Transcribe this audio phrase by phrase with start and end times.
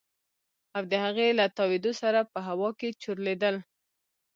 [0.75, 3.55] او د هغې له تاوېدو سره په هوا کښې چورلېدل.